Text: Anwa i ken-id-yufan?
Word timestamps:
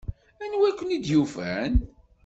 Anwa 0.43 0.65
i 0.71 0.73
ken-id-yufan? 0.77 1.73